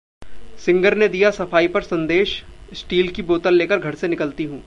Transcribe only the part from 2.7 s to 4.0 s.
steel की बोतल लेकर घर